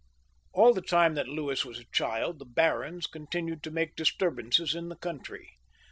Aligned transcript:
All 0.51 0.73
the 0.73 0.81
time 0.81 1.13
that 1.13 1.27
Louis 1.27 1.63
was 1.63 1.77
a 1.79 1.85
child, 1.93 2.39
the 2.39 2.45
barons 2.45 3.05
con 3.05 3.27
tinued 3.27 3.61
to 3.61 3.69
make 3.69 3.95
disturbances 3.95 4.73
in 4.73 4.89
the 4.89 4.95
country. 4.95 5.59